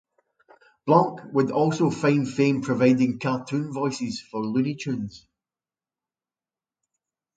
[0.87, 5.27] Blanc would also find fame providing cartoon voices for "Looney Tunes".